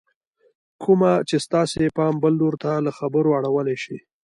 کومه 0.83 1.11
چې 1.27 1.35
ستاسې 1.45 1.83
پام 1.97 2.13
بل 2.23 2.33
لور 2.41 2.55
ته 2.63 2.71
له 2.85 2.91
خبرو 2.97 3.29
اړولی 3.39 3.77
شي 3.83 3.97